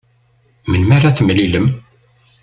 [0.67, 1.81] Melmi ara temlilem?